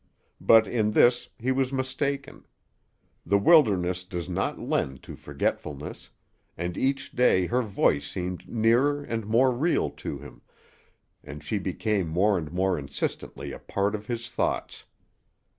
[0.41, 2.47] But in this he was mistaken.
[3.23, 6.09] The wilderness does not lend to forgetfulness,
[6.57, 10.41] and each day her voice seemed nearer and more real to him,
[11.23, 14.85] and she became more and more insistently a part of his thoughts.